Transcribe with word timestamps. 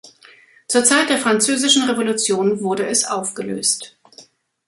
Zur 0.67 0.83
Zeit 0.83 1.11
der 1.11 1.19
Französischen 1.19 1.87
Revolution 1.87 2.61
wurde 2.63 2.87
es 2.87 3.05
aufgelöst. 3.05 3.97